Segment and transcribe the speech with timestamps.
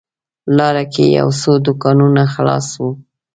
[0.57, 2.83] لاره کې یو څو دوکانونه خلاص و.